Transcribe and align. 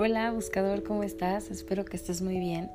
Hola 0.00 0.30
buscador, 0.30 0.84
¿cómo 0.84 1.02
estás? 1.02 1.50
Espero 1.50 1.84
que 1.84 1.96
estés 1.96 2.22
muy 2.22 2.38
bien. 2.38 2.70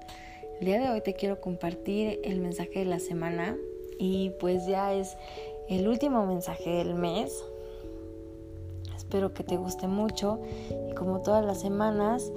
El 0.60 0.66
día 0.66 0.82
de 0.82 0.90
hoy 0.90 1.00
te 1.00 1.14
quiero 1.14 1.40
compartir 1.40 2.20
el 2.22 2.42
mensaje 2.42 2.80
de 2.80 2.84
la 2.86 3.00
semana 3.00 3.56
y 3.98 4.32
pues 4.42 4.68
ya 4.68 4.94
es 4.94 5.16
el 5.70 5.88
último 5.88 6.26
mensaje 6.26 6.70
del 6.70 6.96
mes. 6.96 7.42
Espero 8.98 9.34
que 9.34 9.46
te 9.46 9.56
guste 9.56 9.88
mucho 9.88 10.42
y 10.92 10.96
como 10.96 11.22
todas 11.22 11.46
las 11.46 11.62
semanas 11.62 12.30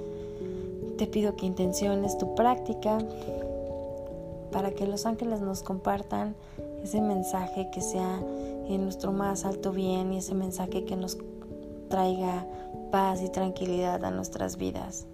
te 0.97 1.05
pido 1.05 1.35
que 1.35 1.45
intenciones 1.45 2.17
tu 2.17 2.33
práctica 2.35 2.97
para 4.53 4.71
que 4.71 4.87
los 4.87 5.05
ángeles 5.05 5.41
nos 5.41 5.63
compartan 5.63 6.33
ese 6.81 7.01
mensaje 7.01 7.69
que 7.73 7.81
sea 7.81 8.21
en 8.69 8.83
nuestro 8.83 9.11
más 9.11 9.43
alto 9.43 9.73
bien 9.73 10.13
y 10.13 10.19
ese 10.19 10.33
mensaje 10.33 10.85
que 10.85 10.95
nos 10.95 11.17
traiga 11.89 12.45
paz 12.91 13.21
y 13.21 13.29
tranquilidad 13.29 14.03
a 14.03 14.11
nuestras 14.11 14.57
vidas. 14.57 15.07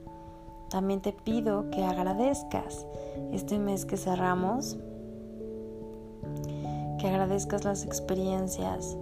También 0.69 1.01
te 1.01 1.13
pido 1.13 1.69
que 1.69 1.83
agradezcas 1.83 2.87
este 3.31 3.59
mes 3.59 3.85
que 3.85 3.97
cerramos, 3.97 4.77
que 6.99 7.07
agradezcas 7.07 7.63
las 7.63 7.85
experiencias, 7.85 8.97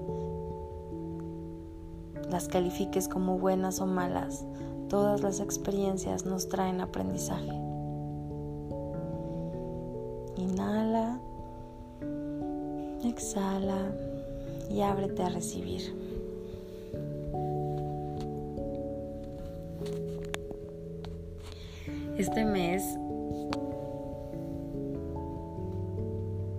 las 2.29 2.47
califiques 2.47 3.07
como 3.07 3.37
buenas 3.37 3.79
o 3.79 3.85
malas. 3.85 4.45
Todas 4.89 5.21
las 5.21 5.39
experiencias 5.39 6.25
nos 6.25 6.49
traen 6.49 6.81
aprendizaje. 6.81 7.53
Inhala, 10.35 11.19
exhala 13.03 13.95
y 14.69 14.81
ábrete 14.81 15.23
a 15.23 15.29
recibir. 15.29 16.00
Este 22.21 22.45
mes 22.45 22.83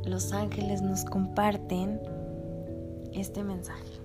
los 0.04 0.32
ángeles 0.32 0.82
nos 0.82 1.04
comparten 1.04 2.00
este 3.12 3.44
mensaje. 3.44 4.00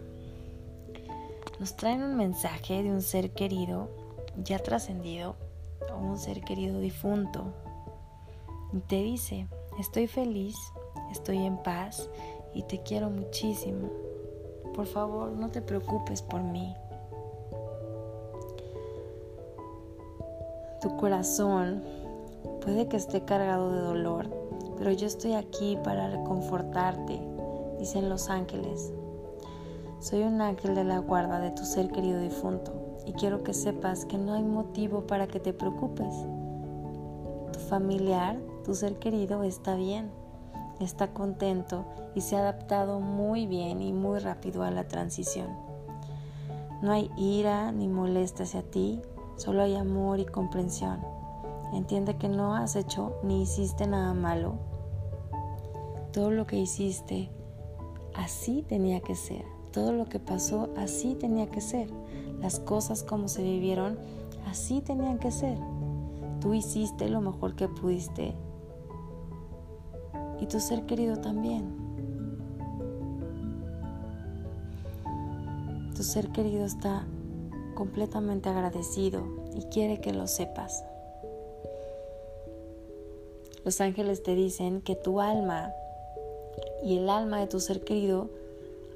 Nos 1.60 1.76
traen 1.76 2.04
un 2.04 2.16
mensaje 2.16 2.84
de 2.84 2.92
un 2.92 3.02
ser 3.02 3.32
querido 3.32 3.90
ya 4.44 4.60
trascendido 4.60 5.36
o 5.92 5.98
un 5.98 6.20
ser 6.20 6.42
querido 6.42 6.80
difunto. 6.80 7.52
Y 8.72 8.78
te 8.82 9.02
dice, 9.02 9.48
estoy 9.80 10.06
feliz, 10.06 10.56
estoy 11.12 11.44
en 11.44 11.58
paz 11.58 12.08
y 12.54 12.62
te 12.62 12.84
quiero 12.84 13.10
muchísimo. 13.10 13.90
Por 14.76 14.86
favor, 14.86 15.32
no 15.32 15.50
te 15.50 15.64
preocupes 15.64 16.22
por 16.22 16.44
mí. 16.44 16.76
Tu 20.88 20.96
corazón 20.96 21.84
puede 22.64 22.88
que 22.88 22.96
esté 22.96 23.26
cargado 23.26 23.74
de 23.74 23.82
dolor, 23.82 24.30
pero 24.78 24.94
yo 24.94 25.06
estoy 25.06 25.34
aquí 25.34 25.78
para 25.84 26.10
reconfortarte, 26.10 27.20
dicen 27.78 28.08
los 28.08 28.30
ángeles. 28.30 28.94
Soy 30.00 30.24
un 30.24 30.40
ángel 30.40 30.76
de 30.76 30.86
la 30.86 31.00
guarda 31.00 31.42
de 31.42 31.52
tu 31.52 31.66
ser 31.66 31.90
querido 31.90 32.22
difunto 32.22 32.72
y 33.06 33.12
quiero 33.12 33.44
que 33.44 33.54
sepas 33.54 34.06
que 34.06 34.18
no 34.18 34.34
hay 34.34 34.44
motivo 34.44 35.02
para 35.02 35.28
que 35.28 35.42
te 35.42 35.52
preocupes. 35.52 36.16
Tu 37.52 37.60
familiar, 37.68 38.38
tu 38.64 38.74
ser 38.74 38.98
querido 38.98 39.44
está 39.44 39.76
bien, 39.76 40.10
está 40.80 41.10
contento 41.10 41.84
y 42.16 42.22
se 42.22 42.38
ha 42.38 42.40
adaptado 42.40 43.02
muy 43.02 43.46
bien 43.46 43.82
y 43.82 43.92
muy 43.92 44.20
rápido 44.20 44.64
a 44.64 44.72
la 44.72 44.88
transición. 44.88 45.50
No 46.82 46.94
hay 46.94 47.12
ira 47.18 47.74
ni 47.74 47.90
molestia 47.90 48.46
hacia 48.46 48.62
ti, 48.62 49.02
Solo 49.38 49.62
hay 49.62 49.76
amor 49.76 50.20
y 50.20 50.26
comprensión. 50.26 51.00
Entiende 51.72 52.18
que 52.18 52.28
no 52.28 52.56
has 52.56 52.76
hecho 52.76 53.20
ni 53.24 53.44
hiciste 53.44 53.86
nada 53.86 54.14
malo. 54.14 54.56
Todo 56.12 56.32
lo 56.32 56.48
que 56.48 56.58
hiciste, 56.58 57.30
así 58.16 58.64
tenía 58.68 59.00
que 59.02 59.16
ser. 59.16 59.46
Todo 59.72 59.94
lo 59.94 60.06
que 60.06 60.20
pasó, 60.20 60.70
así 60.76 61.14
tenía 61.14 61.48
que 61.48 61.62
ser. 61.62 61.88
Las 62.42 62.60
cosas 62.60 63.04
como 63.04 63.28
se 63.28 63.44
vivieron, 63.44 64.00
así 64.48 64.82
tenían 64.82 65.20
que 65.20 65.32
ser. 65.32 65.58
Tú 66.42 66.56
hiciste 66.56 67.08
lo 67.08 67.22
mejor 67.22 67.56
que 67.56 67.68
pudiste. 67.68 68.34
Y 70.40 70.48
tu 70.48 70.60
ser 70.60 70.88
querido 70.88 71.18
también. 71.18 71.76
Tu 75.96 76.02
ser 76.02 76.30
querido 76.30 76.66
está 76.66 77.06
completamente 77.78 78.50
agradecido 78.50 79.24
y 79.54 79.62
quiere 79.66 80.02
que 80.02 80.12
lo 80.12 80.26
sepas. 80.26 80.84
Los 83.64 83.80
ángeles 83.82 84.24
te 84.24 84.34
dicen 84.34 84.82
que 84.82 84.96
tu 84.96 85.22
alma 85.22 85.72
y 86.84 86.98
el 86.98 87.08
alma 87.08 87.40
de 87.40 87.46
tu 87.46 87.60
ser 87.60 87.84
querido 87.84 88.30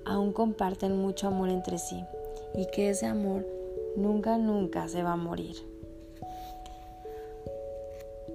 aún 0.03 0.33
comparten 0.33 0.97
mucho 0.97 1.27
amor 1.27 1.49
entre 1.49 1.77
sí 1.77 2.03
y 2.55 2.65
que 2.71 2.89
ese 2.89 3.05
amor 3.05 3.45
nunca, 3.95 4.39
nunca 4.39 4.87
se 4.87 5.03
va 5.03 5.13
a 5.13 5.17
morir. 5.17 5.57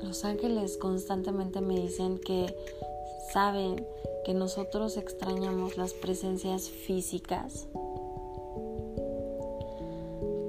Los 0.00 0.24
ángeles 0.24 0.76
constantemente 0.76 1.60
me 1.60 1.74
dicen 1.74 2.20
que 2.20 2.54
saben 3.32 3.84
que 4.24 4.32
nosotros 4.32 4.96
extrañamos 4.96 5.76
las 5.76 5.92
presencias 5.92 6.68
físicas 6.68 7.66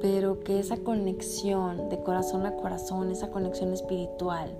pero 0.09 0.40
que 0.40 0.57
esa 0.57 0.78
conexión 0.78 1.90
de 1.90 2.00
corazón 2.00 2.45
a 2.45 2.56
corazón, 2.56 3.12
esa 3.12 3.29
conexión 3.29 3.73
espiritual, 3.73 4.57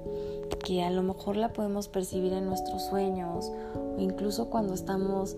que 0.66 0.84
a 0.84 0.90
lo 0.90 1.03
mejor 1.03 1.38
la 1.38 1.53
podemos 1.53 1.88
percibir 1.88 2.34
en 2.34 2.46
nuestros 2.46 2.84
sueños 2.84 3.50
o 3.74 3.97
incluso 3.97 4.50
cuando 4.50 4.74
estamos 4.74 5.38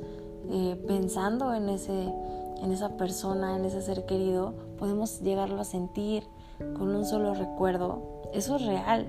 eh, 0.49 0.83
pensando 0.87 1.53
en, 1.53 1.69
ese, 1.69 2.11
en 2.59 2.71
esa 2.71 2.97
persona, 2.97 3.55
en 3.55 3.65
ese 3.65 3.83
ser 3.83 4.07
querido, 4.07 4.55
podemos 4.79 5.21
llegarlo 5.21 5.61
a 5.61 5.63
sentir 5.63 6.23
con 6.57 6.95
un 6.95 7.05
solo 7.05 7.35
recuerdo. 7.35 8.01
Eso 8.33 8.55
es 8.55 8.65
real 8.65 9.05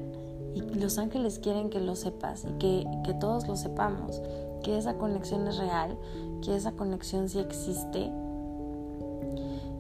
y 0.55 0.61
los 0.61 0.99
ángeles 0.99 1.39
quieren 1.39 1.71
que 1.71 1.81
lo 1.81 1.97
sepas 1.97 2.45
y 2.45 2.53
que, 2.59 2.87
que 3.05 3.15
todos 3.15 3.49
lo 3.49 3.57
sepamos, 3.57 4.21
que 4.63 4.77
esa 4.77 4.99
conexión 4.99 5.49
es 5.49 5.57
real, 5.57 5.97
que 6.43 6.55
esa 6.55 6.73
conexión 6.73 7.31
sí 7.31 7.39
existe 7.39 8.13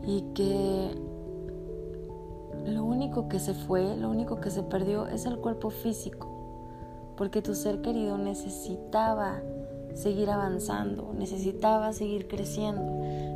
y 0.06 0.22
que 0.32 1.09
lo 2.66 2.84
único 2.84 3.28
que 3.28 3.38
se 3.38 3.54
fue, 3.54 3.96
lo 3.96 4.10
único 4.10 4.40
que 4.40 4.50
se 4.50 4.62
perdió 4.62 5.06
es 5.06 5.26
el 5.26 5.38
cuerpo 5.38 5.70
físico, 5.70 6.28
porque 7.16 7.42
tu 7.42 7.54
ser 7.54 7.80
querido 7.80 8.18
necesitaba 8.18 9.40
seguir 9.94 10.30
avanzando, 10.30 11.12
necesitaba 11.16 11.92
seguir 11.92 12.28
creciendo, 12.28 12.82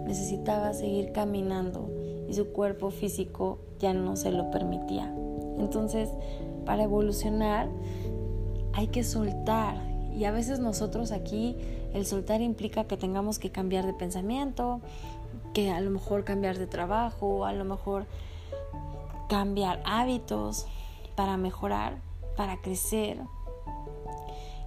necesitaba 0.07 0.73
seguir 0.73 1.13
caminando 1.13 1.91
y 2.29 2.35
su 2.35 2.53
cuerpo 2.53 2.91
físico 2.91 3.59
ya 3.79 3.93
no 3.93 4.17
se 4.17 4.31
lo 4.31 4.51
permitía. 4.51 5.13
Entonces, 5.59 6.11
para 6.65 6.85
evolucionar 6.85 7.69
hay 8.73 8.89
que 8.89 9.05
soltar 9.05 9.77
y 10.15 10.25
a 10.25 10.31
veces 10.31 10.61
nosotros 10.61 11.13
aquí 11.13 11.57
el 11.93 12.07
soltar 12.07 12.41
implica 12.41 12.85
que 12.85 12.97
tengamos 12.97 13.39
que 13.39 13.51
cambiar 13.51 13.87
de 13.87 13.93
pensamiento, 13.93 14.81
que 15.53 15.71
a 15.71 15.81
lo 15.81 15.91
mejor 15.91 16.25
cambiar 16.25 16.59
de 16.59 16.67
trabajo, 16.67 17.45
a 17.45 17.53
lo 17.53 17.65
mejor 17.65 18.07
cambiar 19.29 19.83
hábitos 19.85 20.67
para 21.15 21.37
mejorar, 21.37 21.97
para 22.37 22.61
crecer. 22.61 23.19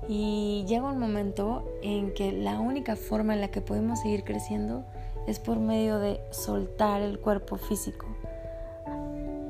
Y 0.08 0.64
llega 0.68 0.92
un 0.92 1.00
momento 1.00 1.64
en 1.82 2.14
que 2.14 2.32
la 2.32 2.60
única 2.60 2.96
forma 2.96 3.34
en 3.34 3.42
la 3.42 3.50
que 3.50 3.62
podemos 3.62 4.00
seguir 4.00 4.24
creciendo 4.24 4.86
es 5.28 5.40
por 5.40 5.60
medio 5.60 6.00
de 6.00 6.22
soltar 6.32 7.02
el 7.02 7.20
cuerpo 7.20 7.58
físico. 7.58 8.06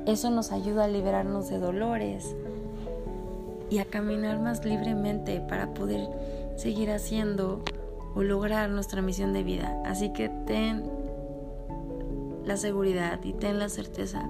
Eso 0.06 0.30
nos 0.30 0.52
ayuda 0.52 0.84
a 0.84 0.88
liberarnos 0.88 1.48
de 1.48 1.58
dolores 1.58 2.34
y 3.70 3.78
a 3.78 3.84
caminar 3.84 4.40
más 4.40 4.64
libremente 4.64 5.40
para 5.40 5.74
poder 5.74 6.08
seguir 6.56 6.90
haciendo 6.90 7.62
o 8.14 8.22
lograr 8.22 8.70
nuestra 8.70 9.02
misión 9.02 9.32
de 9.32 9.42
vida. 9.42 9.80
Así 9.84 10.12
que 10.12 10.28
ten 10.46 10.97
la 12.48 12.56
seguridad 12.56 13.22
y 13.22 13.34
ten 13.34 13.58
la 13.58 13.68
certeza 13.68 14.26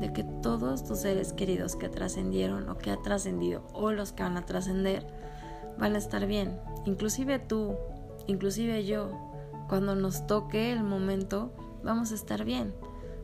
de 0.00 0.12
que 0.12 0.22
todos 0.22 0.84
tus 0.84 1.00
seres 1.00 1.32
queridos 1.32 1.74
que 1.74 1.88
trascendieron 1.88 2.68
o 2.68 2.78
que 2.78 2.92
ha 2.92 3.02
trascendido 3.02 3.64
o 3.72 3.90
los 3.90 4.12
que 4.12 4.22
van 4.22 4.36
a 4.36 4.46
trascender 4.46 5.04
van 5.76 5.96
a 5.96 5.98
estar 5.98 6.24
bien. 6.26 6.60
Inclusive 6.86 7.40
tú, 7.40 7.74
inclusive 8.28 8.84
yo, 8.86 9.10
cuando 9.68 9.96
nos 9.96 10.26
toque 10.28 10.72
el 10.72 10.84
momento, 10.84 11.52
vamos 11.82 12.12
a 12.12 12.14
estar 12.14 12.44
bien. 12.44 12.72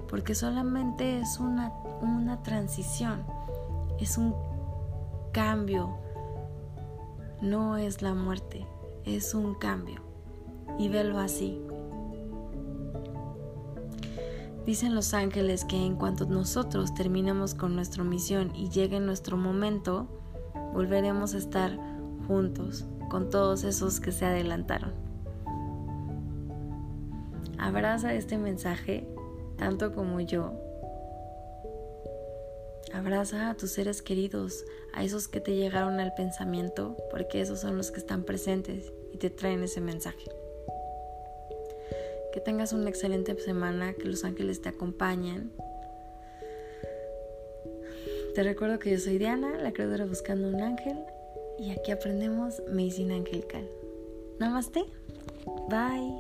Porque 0.09 0.35
solamente 0.35 1.21
es 1.21 1.39
una, 1.39 1.73
una 2.03 2.43
transición, 2.43 3.25
es 4.01 4.19
un 4.19 4.35
cambio, 5.33 5.97
no 7.41 7.77
es 7.77 8.03
la 8.03 8.15
muerte, 8.15 8.67
es 9.05 9.33
un 9.33 9.55
cambio. 9.55 10.03
Y 10.77 10.89
velo 10.89 11.19
así. 11.19 11.61
Dicen 14.67 14.95
los 14.95 15.13
ángeles 15.13 15.65
que 15.67 15.77
en 15.77 15.97
cuanto 15.97 16.25
nosotros 16.25 16.95
terminemos 16.95 17.55
con 17.55 17.75
nuestra 17.75 18.03
misión 18.03 18.55
y 18.55 18.71
llegue 18.71 18.99
nuestro 18.99 19.37
momento, 19.37 20.09
volveremos 20.73 21.35
a 21.35 21.39
estar 21.39 21.79
juntos 22.27 22.87
con 23.11 23.29
todos 23.29 23.65
esos 23.65 24.01
que 24.01 24.11
se 24.11 24.25
adelantaron. 24.25 24.95
Abraza 27.59 28.15
este 28.15 28.39
mensaje 28.39 29.07
tanto 29.57 29.95
como 29.95 30.21
yo. 30.21 30.53
Abraza 32.93 33.51
a 33.51 33.55
tus 33.55 33.73
seres 33.73 34.03
queridos, 34.03 34.65
a 34.95 35.05
esos 35.05 35.29
que 35.29 35.41
te 35.41 35.55
llegaron 35.55 36.01
al 36.01 36.15
pensamiento, 36.15 36.97
porque 37.11 37.41
esos 37.41 37.61
son 37.61 37.77
los 37.77 37.91
que 37.91 37.99
están 37.99 38.25
presentes 38.25 38.93
y 39.13 39.19
te 39.19 39.31
traen 39.31 39.63
ese 39.63 39.81
mensaje. 39.81 40.44
Que 42.35 42.41
tengas 42.41 42.73
una 42.73 42.91
excelente 42.91 43.39
semana, 43.39 43.95
que 43.95 44.09
los 44.09 44.25
ángeles 44.25 44.61
te 44.61 44.69
acompañen. 44.69 45.53
Te 48.35 48.43
recuerdo 48.43 48.81
que 48.81 48.91
yo 48.91 48.99
soy 48.99 49.19
Diana, 49.19 49.57
la 49.63 49.73
creadora 49.73 50.05
Buscando 50.05 50.49
un 50.49 50.61
Ángel, 50.61 50.99
y 51.61 51.71
aquí 51.71 51.93
aprendemos 51.93 52.61
medicina 52.69 53.15
angelical. 53.15 53.69
Namaste. 54.41 54.85
Bye. 55.71 56.11